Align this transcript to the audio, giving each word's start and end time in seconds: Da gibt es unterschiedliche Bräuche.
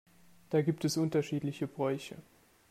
Da 0.49 0.63
gibt 0.63 0.83
es 0.83 0.97
unterschiedliche 0.97 1.67
Bräuche. 1.67 2.15